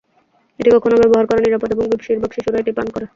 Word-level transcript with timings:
এটি 0.59 0.69
এখনও 0.71 1.01
ব্যবহার 1.01 1.25
করা 1.27 1.39
নিরাপদ 1.41 1.69
এবং 1.71 1.85
বেশিরভাগ 1.93 2.31
শিশুরা 2.33 2.57
এটি 2.59 2.71
পান 2.77 2.87
করে। 2.93 3.05